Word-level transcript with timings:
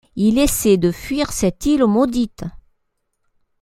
Il 0.15 0.39
essaie 0.39 0.77
de 0.79 0.91
fuir 0.91 1.31
cette 1.31 1.63
île 1.67 1.85
maudite! 1.85 2.43